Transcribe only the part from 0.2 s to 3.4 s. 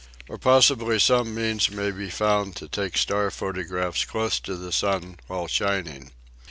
Or possibly some means may be found to take star